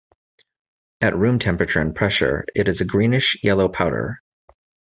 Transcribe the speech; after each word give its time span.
At 1.01 1.15
room 1.15 1.37
temperature 1.37 1.79
and 1.79 1.95
pressure 1.95 2.43
it 2.55 2.67
is 2.67 2.81
a 2.81 2.85
greenish 2.85 3.37
yellow 3.43 3.69
powder. 3.69 4.23